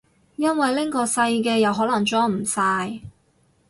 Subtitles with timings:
[0.35, 3.01] 因為拎個細嘅又可能裝唔晒